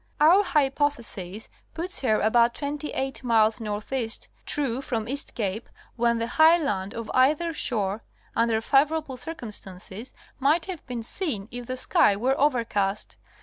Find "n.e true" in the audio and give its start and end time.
3.61-4.81